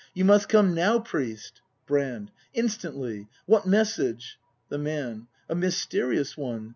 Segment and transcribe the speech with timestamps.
[0.15, 2.31] ]You must come now, priest!) Brand.
[2.55, 3.27] Instantly!
[3.45, 4.39] What message?
[4.69, 5.27] The Man.
[5.47, 6.69] A mysterious one.